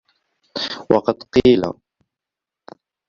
وَقَدْ 0.91 1.23
قِيلَ 1.23 1.63